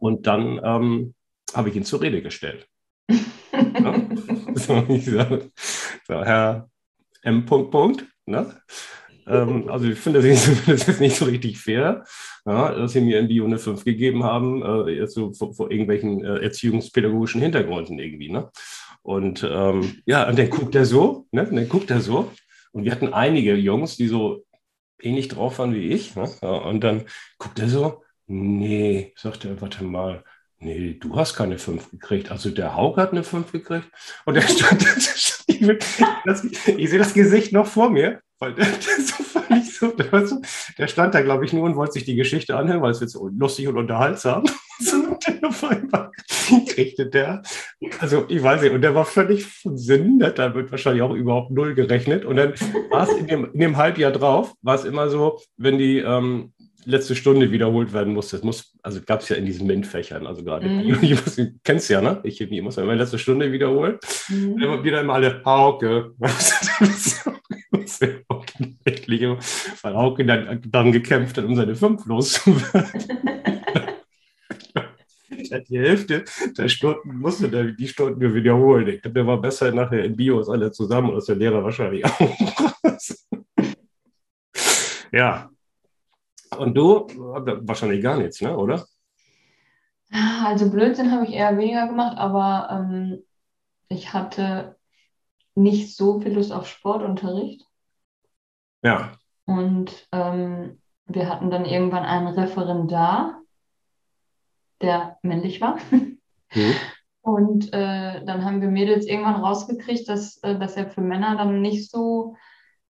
[0.00, 1.14] Und dann ähm,
[1.54, 2.66] habe ich ihn zur Rede gestellt.
[3.08, 4.08] ja?
[4.54, 5.50] so, ich sage,
[6.06, 6.68] so, Herr
[7.22, 7.44] M.
[7.46, 8.54] Punkt, Punkt, ne?
[9.26, 10.48] ähm, also ich finde das,
[10.88, 12.04] ist nicht so richtig fair,
[12.46, 15.70] ja, dass Sie mir in Bio eine 5 gegeben haben, äh, jetzt so vor, vor
[15.70, 18.30] irgendwelchen äh, erziehungspädagogischen Hintergründen irgendwie.
[18.30, 18.50] Ne?
[19.02, 21.48] Und ähm, ja, und dann guckt er so, ne?
[21.48, 22.30] Und dann guckt er so.
[22.72, 24.44] Und wir hatten einige Jungs, die so
[25.00, 26.14] ähnlich drauf waren wie ich.
[26.16, 26.28] Ne?
[26.42, 27.04] Und dann
[27.38, 30.24] guckt er so, nee, sagt er, warte mal,
[30.58, 32.30] nee, du hast keine 5 gekriegt.
[32.30, 33.88] Also der Haug hat eine 5 gekriegt.
[34.24, 34.84] Und er stand,
[35.46, 39.24] ich sehe das Gesicht noch vor mir, weil der, der so
[39.78, 40.40] so, der, so,
[40.76, 43.16] der stand da, glaube ich, nur und wollte sich die Geschichte anhören, weil es jetzt
[43.38, 44.44] lustig und unterhaltsam.
[44.80, 45.18] So,
[46.68, 47.42] kriegte der,
[47.98, 51.50] also ich weiß nicht, und der war völlig von Sinn, da wird wahrscheinlich auch überhaupt
[51.50, 52.24] null gerechnet.
[52.24, 52.54] Und dann
[52.90, 56.52] war es in dem, in dem Halbjahr drauf, war es immer so, wenn die ähm,
[56.84, 58.36] letzte Stunde wiederholt werden musste.
[58.36, 61.18] Das muss, also gab es ja in diesen MINT-Fächern, also gerade, mhm.
[61.36, 62.20] du kennst ja, ne?
[62.24, 63.98] Ich, muss ja immer letzte Stunde wiederholen.
[64.28, 64.62] Mhm.
[64.62, 66.12] Immer wieder immer alle Hauke.
[69.82, 73.08] weil Hauke dann, dann gekämpft hat, um seine fünf loszuwerden.
[75.68, 76.24] die Hälfte
[76.56, 78.88] der Stunden musste der die Stunden nur wiederholen.
[78.88, 82.04] Ich glaube, der war besser nachher in Bios alle zusammen und das der Lehrer wahrscheinlich
[82.04, 82.20] auch.
[85.12, 85.50] ja,
[86.56, 87.06] und du
[87.62, 88.56] wahrscheinlich gar nichts, ne?
[88.56, 88.84] oder?
[90.10, 93.22] Also Blödsinn habe ich eher weniger gemacht, aber ähm,
[93.88, 94.76] ich hatte
[95.54, 97.66] nicht so viel Lust auf Sportunterricht.
[98.82, 99.12] Ja.
[99.44, 103.40] Und ähm, wir hatten dann irgendwann einen Referendar,
[104.80, 105.78] der männlich war.
[105.90, 106.14] Mhm.
[107.20, 111.60] Und äh, dann haben wir Mädels irgendwann rausgekriegt, dass, äh, dass er für Männer dann
[111.60, 112.36] nicht so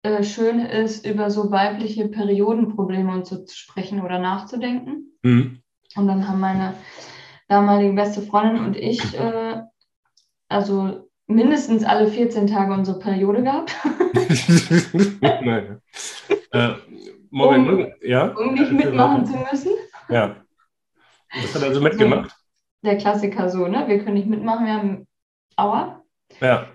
[0.04, 5.18] äh, schön ist, über so weibliche Periodenprobleme und so zu sprechen oder nachzudenken.
[5.24, 5.62] Mhm.
[5.96, 6.76] Und dann haben meine
[7.48, 9.62] damalige beste Freundin und ich äh,
[10.48, 13.76] also mindestens alle 14 Tage unsere Periode gehabt.
[15.22, 15.82] Nein.
[16.52, 16.70] Äh,
[17.30, 18.28] Moment, um, ja?
[18.30, 19.72] um nicht mitmachen zu müssen.
[20.10, 20.38] Ja.
[21.42, 22.36] Das hat also mitgemacht.
[22.82, 23.88] der Klassiker so, ne?
[23.88, 25.08] Wir können nicht mitmachen, wir haben
[25.56, 26.04] Aua.
[26.40, 26.68] Ja.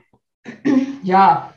[1.03, 1.54] Ja,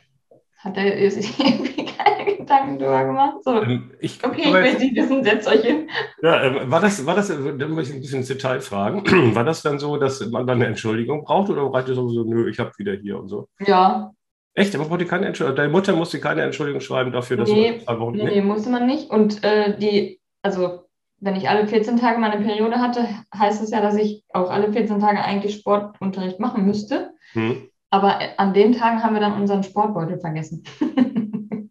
[0.58, 3.36] hat er sich irgendwie keine Gedanken drüber gemacht?
[3.44, 5.88] So, ähm, ich, okay, ich will Sie wissen, setzt euch hin.
[6.22, 9.44] Ja, äh, war das, war das, da muss ich ein bisschen ins Detail fragen, war
[9.44, 12.58] das dann so, dass man dann eine Entschuldigung braucht oder reicht es so, nö, ich
[12.58, 13.48] habe wieder hier und so?
[13.64, 14.12] Ja.
[14.54, 14.74] Echt?
[14.74, 15.56] Aber brauchte keine Entschuldigung.
[15.56, 18.16] Deine Mutter musste keine Entschuldigung schreiben dafür, dass nee, du zwei Wochen.
[18.16, 19.08] Nee, nee, musste man nicht.
[19.08, 20.80] Und äh, die, also
[21.20, 24.72] wenn ich alle 14 Tage meine Periode hatte, heißt es ja, dass ich auch alle
[24.72, 27.12] 14 Tage eigentlich Sportunterricht machen müsste.
[27.32, 27.68] Hm.
[27.90, 30.62] Aber an den Tagen haben wir dann unseren Sportbeutel vergessen.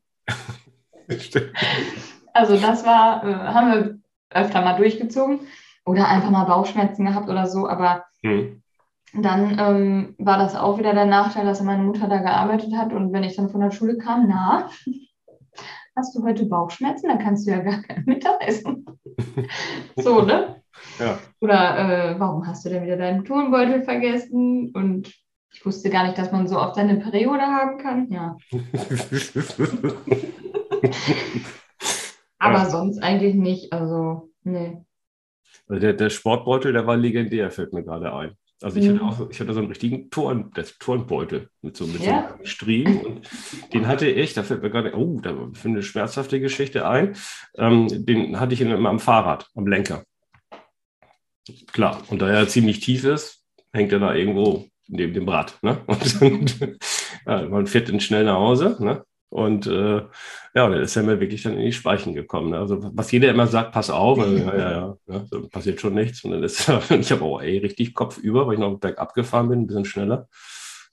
[2.34, 4.00] also das war, äh, haben wir
[4.32, 5.42] öfter mal durchgezogen
[5.86, 8.62] oder einfach mal Bauchschmerzen gehabt oder so, aber hm.
[9.14, 13.14] dann ähm, war das auch wieder der Nachteil, dass meine Mutter da gearbeitet hat und
[13.14, 14.70] wenn ich dann von der Schule kam, na,
[15.98, 17.10] hast du heute Bauchschmerzen?
[17.10, 18.86] Dann kannst du ja gar kein Mittag essen.
[19.98, 20.62] so, ne?
[21.00, 21.18] Ja.
[21.42, 21.80] Oder
[22.12, 24.72] äh, warum hast du denn wieder deinen Turnbeutel vergessen?
[24.74, 25.12] Und
[25.54, 28.12] ich wusste gar nicht, dass man so oft seine Periode haben kann.
[28.12, 28.38] Ja.
[32.40, 32.70] Aber ja.
[32.70, 33.74] sonst eigentlich nicht.
[33.74, 34.78] Also, nee.
[35.68, 38.38] Also der, der Sportbeutel, der war legendär, fällt mir gerade ein.
[38.62, 38.96] Also ich, mhm.
[38.96, 42.30] hatte auch, ich hatte so einen richtigen Turn, das Turnbeutel mit so, mit ja.
[42.30, 43.30] so einem Striemen und
[43.72, 47.16] den hatte ich, da fällt mir gerade, oh, da für eine schmerzhafte Geschichte ein,
[47.56, 50.04] ähm, den hatte ich immer am Fahrrad, am Lenker.
[51.72, 55.58] Klar, und da er ziemlich tief ist, hängt er da irgendwo neben dem Rad.
[55.62, 55.80] Ne?
[56.21, 56.60] Und,
[57.26, 58.78] ja, man fährt dann schnell nach Hause.
[58.80, 59.04] Ne?
[59.30, 62.52] Und äh, ja, dann ist er mir wirklich dann in die Speichen gekommen.
[62.52, 62.60] Ne?
[62.60, 65.95] Also was jeder immer sagt, pass auf, also, ja, ja, ja, ja so passiert schon
[65.95, 66.23] nichts.
[66.23, 69.50] Und dann ist ich habe auch ey, richtig Kopf über, weil ich noch bergab gefahren
[69.50, 70.28] bin, ein bisschen schneller.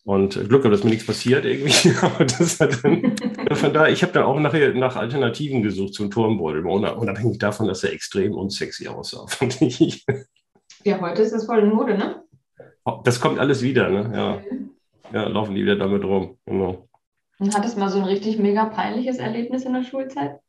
[0.02, 1.94] Und Glück gehabt, dass mir nichts passiert irgendwie.
[2.02, 3.16] Aber das hat dann,
[3.52, 7.84] von daher, ich habe dann auch nachher nach Alternativen gesucht zum Turmbeutel, unabhängig davon, dass
[7.84, 10.04] er extrem unsexy aussah, fand ich.
[10.84, 12.22] Ja, heute ist das voll in Mode, ne?
[13.04, 14.12] Das kommt alles wieder, ne?
[14.14, 14.42] Ja.
[15.12, 16.38] Ja, laufen die wieder damit rum.
[16.44, 16.88] Genau.
[17.38, 20.40] Und hattest mal so ein richtig mega peinliches Erlebnis in der Schulzeit?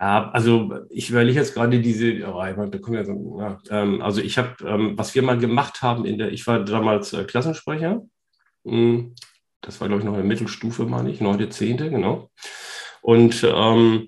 [0.00, 4.38] Ja, also ich überlege jetzt gerade diese, oh, da kommen so, ja, ähm, also ich
[4.38, 8.02] habe, ähm, was wir mal gemacht haben in der, ich war damals äh, Klassensprecher,
[8.64, 9.14] hm,
[9.60, 12.30] das war glaube ich noch in der Mittelstufe, meine ich, neunte, zehnte, genau.
[13.02, 14.06] Und ähm,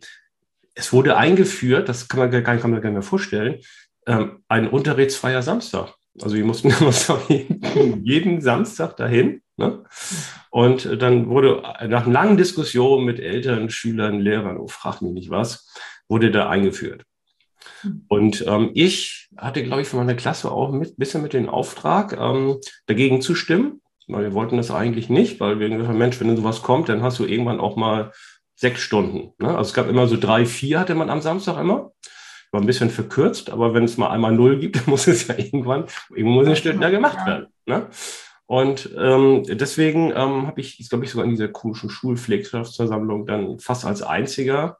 [0.74, 3.60] es wurde eingeführt, das kann man gar, kann man gar nicht mehr vorstellen,
[4.06, 5.94] ähm, ein unterrichtsfreier Samstag.
[6.20, 6.70] Also wir mussten
[8.02, 9.42] jeden Samstag dahin.
[9.56, 9.84] Ne?
[10.50, 15.72] Und dann wurde nach langen Diskussionen mit Eltern, Schülern, Lehrern, oh, frag mich nicht was,
[16.08, 17.04] wurde da eingeführt.
[18.08, 22.18] Und ähm, ich hatte, glaube ich, von meiner Klasse auch ein bisschen mit dem Auftrag,
[22.18, 23.80] ähm, dagegen zu stimmen.
[24.08, 27.02] Weil wir wollten das eigentlich nicht, weil wir gesagt haben, Mensch, wenn sowas kommt, dann
[27.02, 28.12] hast du irgendwann auch mal
[28.56, 29.32] sechs Stunden.
[29.38, 29.56] Ne?
[29.56, 31.92] Also es gab immer so drei, vier hatte man am Samstag immer
[32.52, 35.84] war ein bisschen verkürzt, aber wenn es mal einmal null gibt, muss es ja irgendwann,
[36.14, 37.46] irgendwo muss ein Stündler gemacht werden.
[37.66, 37.88] Ne?
[38.46, 43.84] Und ähm, deswegen ähm, habe ich, glaube ich, sogar in dieser komischen Schulpflegschaftsversammlung dann fast
[43.84, 44.78] als einziger,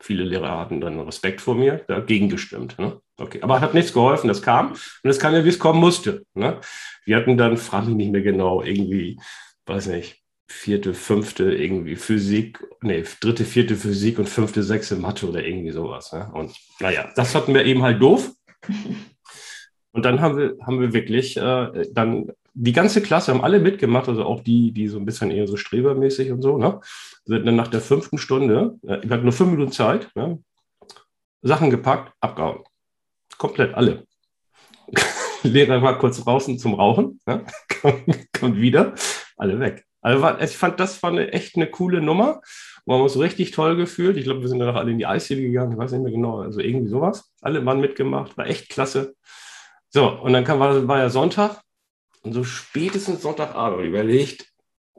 [0.00, 2.78] viele Lehrer hatten dann Respekt vor mir, dagegen gestimmt.
[2.78, 2.98] Ne?
[3.18, 6.24] Okay, aber hat nichts geholfen, das kam und es kam ja, wie es kommen musste.
[6.32, 6.60] Ne?
[7.04, 9.20] Wir hatten dann, frage mich nicht mehr genau, irgendwie,
[9.66, 10.19] weiß nicht,
[10.50, 16.12] vierte, fünfte irgendwie Physik, nee, dritte, vierte Physik und fünfte, sechste Mathe oder irgendwie sowas.
[16.12, 16.28] Ne?
[16.32, 18.32] Und naja, das hatten wir eben halt doof.
[19.92, 24.08] Und dann haben wir, haben wir wirklich äh, dann die ganze Klasse haben alle mitgemacht,
[24.08, 26.80] also auch die, die so ein bisschen eher so strebermäßig und so, ne?
[27.24, 30.40] Sind dann nach der fünften Stunde, äh, wir hatten nur fünf Minuten Zeit, ne?
[31.42, 32.62] Sachen gepackt, abgehauen.
[33.36, 34.06] Komplett alle.
[35.42, 37.44] Lehrer war kurz draußen zum Rauchen, ne?
[38.38, 38.94] kommt wieder,
[39.36, 39.84] alle weg.
[40.02, 42.40] Also ich fand, das war eine, echt eine coole Nummer.
[42.86, 44.16] Wir haben uns richtig toll gefühlt.
[44.16, 46.40] Ich glaube, wir sind danach alle in die Eisdiele gegangen, ich weiß nicht mehr genau,
[46.40, 47.30] also irgendwie sowas.
[47.40, 49.14] Alle waren mitgemacht, war echt klasse.
[49.88, 51.60] So, und dann kam, war, war ja Sonntag,
[52.22, 54.46] und so spätestens Sonntagabend überlegt,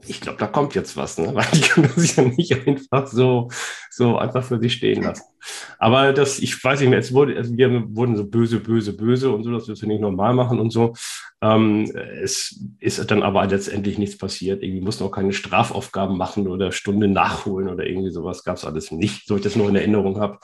[0.07, 1.29] ich glaube, da kommt jetzt was, ne?
[1.35, 3.49] weil die können das ja nicht einfach so,
[3.89, 5.23] so einfach für sich stehen lassen.
[5.77, 9.31] Aber das, ich weiß nicht mehr, es wurde, also wir wurden so böse, böse, böse
[9.31, 10.93] und so, dass wir es nicht normal machen und so.
[11.41, 14.61] Ähm, es ist dann aber letztendlich nichts passiert.
[14.61, 18.91] Irgendwie mussten auch keine Strafaufgaben machen oder Stunde nachholen oder irgendwie sowas gab es alles
[18.91, 20.39] nicht, so ich das noch in Erinnerung habe.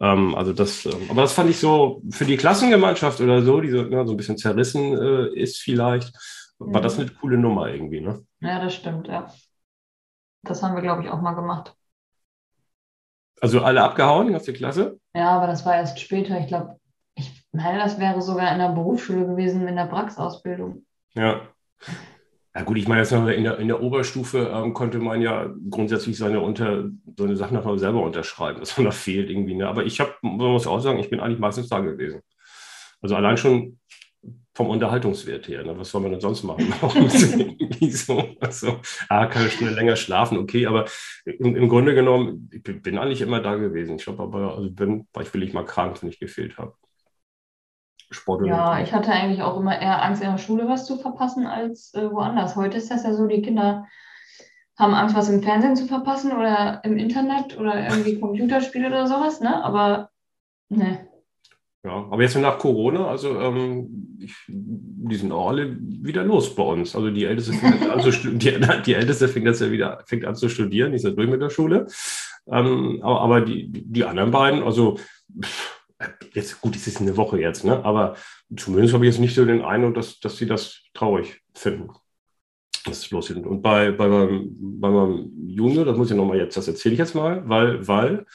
[0.00, 3.70] Ähm, also das, ähm, aber das fand ich so für die Klassengemeinschaft oder so, die
[3.70, 6.12] so, ja, so ein bisschen zerrissen äh, ist vielleicht,
[6.58, 7.02] war das mhm.
[7.02, 8.24] eine coole Nummer irgendwie, ne?
[8.40, 9.26] Ja, das stimmt, ja.
[10.42, 11.74] Das haben wir, glaube ich, auch mal gemacht.
[13.40, 14.98] Also alle abgehauen aus der Klasse?
[15.14, 16.38] Ja, aber das war erst später.
[16.40, 16.78] Ich glaube,
[17.52, 20.84] meine, das wäre sogar in der Berufsschule gewesen, in der Praxisausbildung.
[21.14, 21.40] Ja.
[22.54, 23.02] Ja gut, ich meine,
[23.34, 27.78] in der, in der Oberstufe ähm, konnte man ja grundsätzlich seine, unter, seine Sachen nochmal
[27.78, 29.54] selber unterschreiben, dass man da fehlt irgendwie.
[29.54, 29.68] Ne?
[29.68, 32.20] Aber ich habe, man muss auch sagen, ich bin eigentlich meistens da gewesen.
[33.00, 33.78] Also allein schon
[34.54, 35.62] vom Unterhaltungswert her.
[35.62, 35.78] Ne?
[35.78, 36.74] Was soll man denn sonst machen?
[37.90, 40.86] so, also, ah, kann eine Stunde länger schlafen, okay, aber
[41.24, 43.96] im, im, Grunde genommen, ich bin eigentlich immer da gewesen.
[43.96, 46.74] Ich glaube aber, also bin, war ich wirklich mal krank, wenn ich gefehlt habe.
[48.10, 51.46] Sport ja, ich hatte eigentlich auch immer eher Angst, in der Schule was zu verpassen
[51.46, 52.56] als äh, woanders.
[52.56, 53.86] Heute ist das ja so, die Kinder
[54.78, 59.40] haben Angst, was im Fernsehen zu verpassen oder im Internet oder irgendwie Computerspiele oder sowas,
[59.40, 59.62] ne?
[59.62, 60.10] Aber
[60.70, 61.06] ne.
[61.84, 66.62] Ja, aber jetzt nach Corona, also ähm, ich, die sind auch alle wieder los bei
[66.62, 66.96] uns.
[66.96, 70.34] Also die Älteste fängt an zu, die, die Älteste fängt jetzt ja wieder fängt an
[70.34, 71.86] zu studieren, die ist ja durch mit der Schule.
[72.50, 74.98] Ähm, aber, aber die, die anderen beiden, also
[75.40, 75.77] pff,
[76.34, 77.84] jetzt gut, es ist eine Woche jetzt, ne?
[77.84, 78.16] aber
[78.56, 81.90] zumindest habe ich jetzt nicht so den Eindruck, dass, dass sie das traurig finden.
[82.84, 83.44] Das ist losgeht.
[83.44, 86.98] Und bei, bei, meinem, bei meinem Junior, das muss ich nochmal jetzt, das erzähle ich
[86.98, 88.26] jetzt mal, weil, weil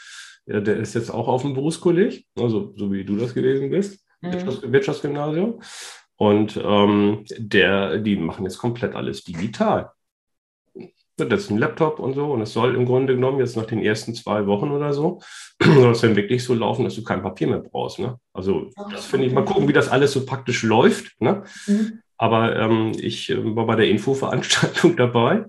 [0.46, 4.06] ja, der ist jetzt auch auf dem Berufskolleg, also so wie du das gewesen bist,
[4.22, 4.72] mhm.
[4.72, 5.62] Wirtschaftsgymnasium.
[6.16, 9.92] Und ähm, der, die machen jetzt komplett alles digital.
[11.18, 12.32] Das ist ein Laptop und so.
[12.32, 15.22] Und es soll im Grunde genommen jetzt nach den ersten zwei Wochen oder so,
[15.64, 18.00] soll es dann wirklich so laufen, dass du kein Papier mehr brauchst.
[18.00, 18.18] Ne?
[18.34, 21.20] Also, das finde ich, mal gucken, wie das alles so praktisch läuft.
[21.22, 21.44] Ne?
[21.68, 22.00] Mhm.
[22.18, 25.46] Aber ähm, ich äh, war bei der Infoveranstaltung dabei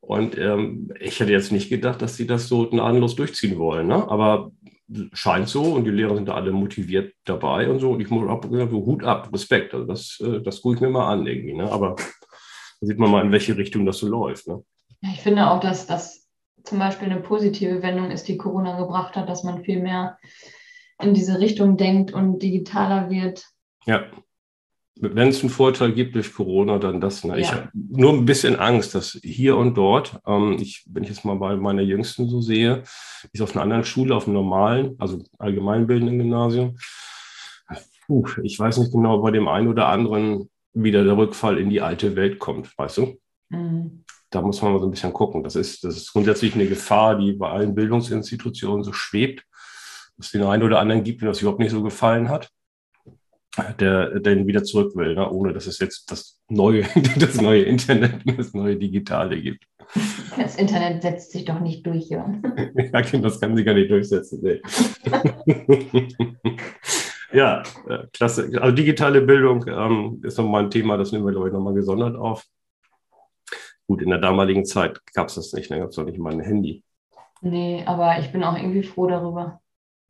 [0.00, 3.88] und ähm, ich hätte jetzt nicht gedacht, dass sie das so gnadenlos durchziehen wollen.
[3.88, 4.08] Ne?
[4.08, 4.52] Aber
[5.12, 7.92] scheint so und die Lehrer sind da alle motiviert dabei und so.
[7.92, 9.74] Und ich muss auch gesagt, so Hut ab, Respekt.
[9.74, 11.54] Also das, äh, das gucke ich mir mal an irgendwie.
[11.54, 11.70] Ne?
[11.70, 14.46] Aber da sieht man mal, in welche Richtung das so läuft.
[14.46, 14.62] Ne?
[15.00, 16.28] Ich finde auch, dass das
[16.64, 20.18] zum Beispiel eine positive Wendung ist, die Corona gebracht hat, dass man viel mehr
[21.00, 23.44] in diese Richtung denkt und digitaler wird.
[23.86, 24.04] Ja.
[25.00, 27.22] Wenn es einen Vorteil gibt durch Corona, dann das.
[27.22, 27.34] Ne?
[27.34, 27.38] Ja.
[27.38, 31.24] Ich habe nur ein bisschen Angst, dass hier und dort, ähm, ich, wenn ich jetzt
[31.24, 32.82] mal bei meiner Jüngsten so sehe,
[33.32, 36.76] ist auf einer anderen Schule, auf einem normalen, also allgemeinbildenden Gymnasium,
[38.08, 41.80] puh, ich weiß nicht genau, bei dem einen oder anderen wieder der Rückfall in die
[41.80, 43.20] alte Welt kommt, weißt du?
[43.50, 45.42] Mhm da muss man mal so ein bisschen gucken.
[45.42, 49.44] Das ist, das ist grundsätzlich eine Gefahr, die bei allen Bildungsinstitutionen so schwebt,
[50.16, 52.50] dass es den einen oder anderen gibt, dem das überhaupt nicht so gefallen hat,
[53.80, 55.30] der, der wieder zurück will, ne?
[55.30, 56.84] ohne dass es jetzt das neue,
[57.18, 59.64] das neue Internet, das neue Digitale gibt.
[60.36, 62.42] Das Internet setzt sich doch nicht durch, Jörn.
[62.92, 64.40] ja, genau, das kann sich gar nicht durchsetzen.
[64.42, 64.60] Nee.
[67.32, 68.50] ja, äh, klasse.
[68.60, 72.16] Also digitale Bildung ähm, ist nochmal ein Thema, das nehmen wir, glaube ich, nochmal gesondert
[72.16, 72.44] auf.
[73.88, 75.80] Gut, in der damaligen Zeit gab es das nicht, ne?
[75.80, 76.84] gab es doch nicht mal ein Handy.
[77.40, 79.60] Nee, aber ich bin auch irgendwie froh darüber.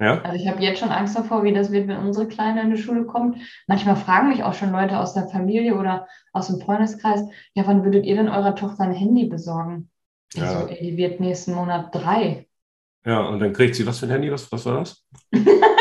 [0.00, 0.20] Ja?
[0.22, 2.82] Also ich habe jetzt schon Angst davor, wie das wird, wenn unsere Kleine in die
[2.82, 3.38] Schule kommt.
[3.68, 7.22] Manchmal fragen mich auch schon Leute aus der Familie oder aus dem Freundeskreis,
[7.54, 9.90] ja, wann würdet ihr denn eurer Tochter ein Handy besorgen?
[10.34, 10.60] Ja.
[10.60, 12.48] so, ey, die wird nächsten Monat drei.
[13.04, 14.30] Ja, und dann kriegt sie was für ein Handy?
[14.30, 15.04] Was, was war das?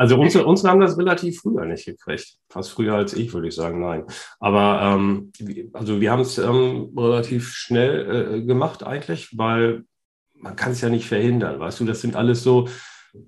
[0.00, 2.38] Also unsere, unsere haben das relativ früher nicht gekriegt.
[2.48, 4.04] Fast früher als ich, würde ich sagen, nein.
[4.38, 5.30] Aber ähm,
[5.74, 9.84] also wir haben es ähm, relativ schnell äh, gemacht eigentlich, weil
[10.32, 11.60] man kann es ja nicht verhindern.
[11.60, 12.66] Weißt du, das sind alles so,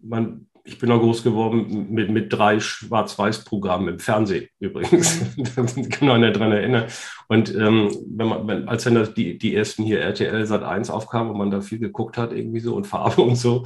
[0.03, 5.21] man, ich bin auch groß geworden mit, mit drei Schwarz-Weiß-Programmen im Fernsehen übrigens.
[5.37, 6.85] da kann man ja dran erinnern.
[7.29, 10.91] Und ähm, wenn man, wenn, als dann das, die, die ersten hier RTL Sat 1
[10.91, 13.65] aufkamen und man da viel geguckt hat, irgendwie so und Farbe und so,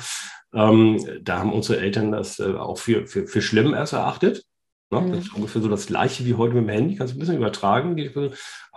[0.54, 4.44] ähm, da haben unsere Eltern das äh, auch für, für, für schlimm erst erachtet.
[4.90, 5.00] Ne?
[5.00, 5.12] Mhm.
[5.12, 7.36] Das ist ungefähr so das gleiche wie heute mit dem Handy, kannst du ein bisschen
[7.36, 7.96] übertragen.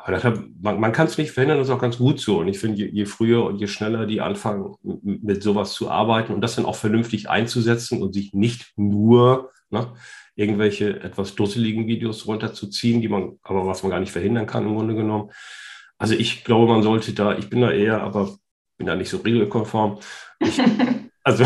[0.10, 2.40] Aber deshalb, man, man kann es nicht verhindern, das ist auch ganz gut so.
[2.40, 6.34] Und ich finde, je, je, früher und je schneller die anfangen, mit sowas zu arbeiten
[6.34, 9.94] und das dann auch vernünftig einzusetzen und sich nicht nur ne,
[10.34, 14.74] irgendwelche etwas dusseligen Videos runterzuziehen, die man, aber was man gar nicht verhindern kann im
[14.74, 15.30] Grunde genommen.
[16.00, 18.36] Also ich glaube, man sollte da, ich bin da eher, aber
[18.78, 20.00] bin da nicht so regelkonform.
[20.40, 20.60] Ich,
[21.24, 21.46] also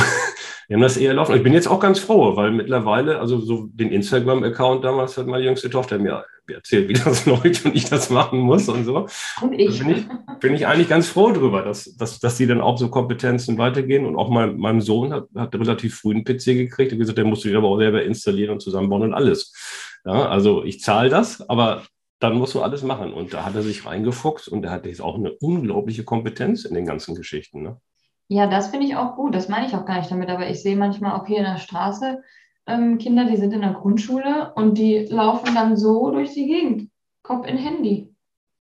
[0.68, 1.36] wir haben das eher laufen.
[1.36, 5.44] Ich bin jetzt auch ganz froh, weil mittlerweile, also so den Instagram-Account damals hat meine
[5.44, 9.08] jüngste Tochter mir erzählt, wie das läuft und ich das machen muss und so.
[9.42, 9.80] Und ich.
[9.80, 10.06] Bin ich,
[10.40, 14.06] bin ich eigentlich ganz froh drüber, dass, dass, dass die dann auch so Kompetenzen weitergehen.
[14.06, 17.26] Und auch mein, mein Sohn hat, hat relativ früh einen PC gekriegt und gesagt, der
[17.26, 19.54] musste den aber auch selber installieren und zusammenbauen und alles.
[20.06, 21.84] Ja, also ich zahle das, aber
[22.20, 23.14] dann musst du alles machen.
[23.14, 26.74] Und da hat er sich reingefuchst und er hat jetzt auch eine unglaubliche Kompetenz in
[26.74, 27.64] den ganzen Geschichten.
[27.64, 27.78] Ne?
[28.34, 29.36] Ja, das finde ich auch gut.
[29.36, 30.30] Das meine ich auch gar nicht damit.
[30.30, 32.24] Aber ich sehe manchmal auch hier in der Straße
[32.66, 36.90] ähm, Kinder, die sind in der Grundschule und die laufen dann so durch die Gegend.
[37.22, 38.12] Kopf in Handy.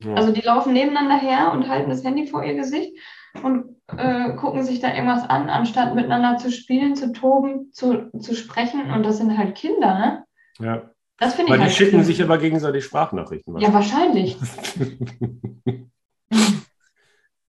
[0.04, 0.16] Ja.
[0.16, 2.98] Also die laufen nebeneinander her und halten das Handy vor ihr Gesicht
[3.44, 8.34] und äh, gucken sich da irgendwas an, anstatt miteinander zu spielen, zu toben, zu, zu
[8.34, 8.90] sprechen.
[8.92, 10.26] Und das sind halt Kinder, ne?
[10.60, 10.90] Ja.
[11.20, 12.04] Das finde ich Weil halt die schicken schlimm.
[12.06, 13.56] sich aber gegenseitig Sprachnachrichten.
[13.60, 14.36] Ja, wahrscheinlich.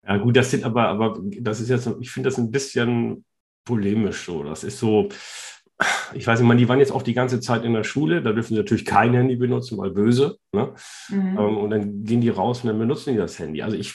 [0.09, 3.27] Ja, gut, das sind aber, aber das ist jetzt, ich finde das ein bisschen
[3.67, 4.43] polemisch so.
[4.43, 5.11] Das ist so,
[6.15, 8.33] ich weiß nicht, man, die waren jetzt auch die ganze Zeit in der Schule, da
[8.33, 10.39] dürfen sie natürlich kein Handy benutzen, weil böse.
[10.53, 10.73] Ne?
[11.11, 11.39] Mhm.
[11.39, 13.61] Ähm, und dann gehen die raus und dann benutzen die das Handy.
[13.61, 13.95] Also ich,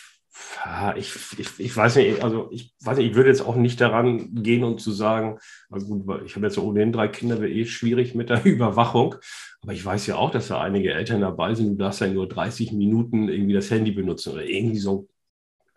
[0.97, 4.35] ich, ich, ich weiß nicht, also ich weiß nicht, ich würde jetzt auch nicht daran
[4.35, 5.39] gehen und zu sagen,
[5.71, 9.15] gut, ich habe jetzt ohnehin drei Kinder, wäre eh schwierig mit der Überwachung.
[9.63, 12.29] Aber ich weiß ja auch, dass da einige Eltern dabei sind, du darfst ja nur
[12.29, 15.07] 30 Minuten irgendwie das Handy benutzen oder irgendwie so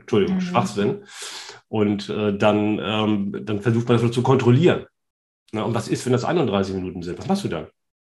[0.06, 0.40] Entschuldigung, mhm.
[0.40, 1.02] Schwachsinn.
[1.68, 4.86] Und äh, dann, ähm, dann versucht man das zu kontrollieren.
[5.50, 7.18] Na, und was ist, wenn das 31 Minuten sind?
[7.18, 7.66] Was machst du dann?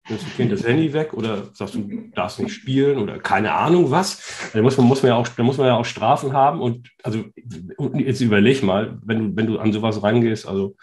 [0.09, 3.89] Nimmst du Kind das Handy weg oder sagst du, darfst nicht spielen oder keine Ahnung
[3.91, 4.51] was?
[4.53, 6.61] Da muss man, muss man, ja, auch, da muss man ja auch Strafen haben.
[6.61, 7.25] Und also
[7.95, 10.77] jetzt überleg mal, wenn du, wenn du an sowas reingehst, also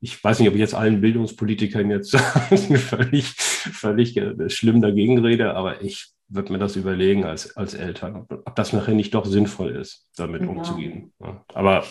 [0.00, 5.54] ich weiß nicht, ob ich jetzt allen Bildungspolitikern jetzt völlig, völlig äh, schlimm dagegen rede,
[5.54, 9.76] aber ich würde mir das überlegen als, als Eltern, ob das nachher nicht doch sinnvoll
[9.76, 10.48] ist, damit ja.
[10.48, 11.12] umzugehen.
[11.20, 11.44] Ja.
[11.54, 11.84] Aber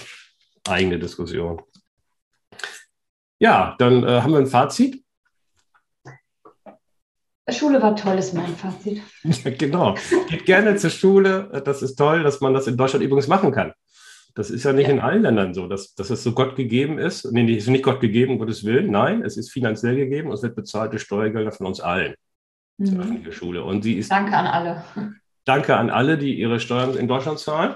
[0.68, 1.62] eigene Diskussion.
[3.40, 5.04] Ja, dann äh, haben wir ein Fazit.
[7.50, 9.02] Schule war toll, ist mein Fazit.
[9.58, 9.96] Genau.
[10.30, 11.62] Geht gerne zur Schule.
[11.66, 13.74] Das ist toll, dass man das in Deutschland übrigens machen kann.
[14.36, 14.94] Das ist ja nicht ja.
[14.94, 17.30] in allen Ländern so, dass, dass es so Gott gegeben ist.
[17.32, 18.90] Nee, es ist nicht Gott gegeben, Gottes Willen.
[18.90, 22.16] Nein, es ist finanziell gegeben und es wird bezahlte Steuergelder von uns allen
[22.90, 23.00] mhm.
[23.00, 23.64] öffentliche Schule.
[23.64, 24.12] Und sie ist.
[24.12, 24.84] Danke an alle.
[25.46, 27.76] Danke an alle, die ihre Steuern in Deutschland zahlen.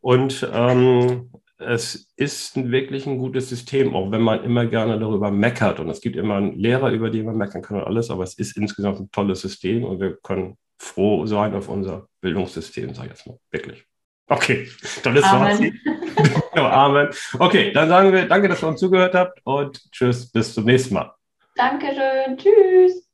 [0.00, 5.80] Und ähm, es ist wirklich ein gutes System, auch wenn man immer gerne darüber meckert.
[5.80, 8.34] Und es gibt immer einen Lehrer, über den man meckern kann und alles, aber es
[8.34, 13.12] ist insgesamt ein tolles System und wir können froh sein auf unser Bildungssystem, sage ich
[13.14, 13.38] jetzt mal.
[13.50, 13.84] Wirklich.
[14.28, 14.68] Okay,
[15.02, 15.74] tolles Fazit.
[16.52, 17.08] genau, Amen.
[17.38, 20.94] Okay, dann sagen wir danke, dass ihr uns zugehört habt und tschüss, bis zum nächsten
[20.94, 21.12] Mal.
[21.54, 22.36] Dankeschön.
[22.36, 23.05] Tschüss.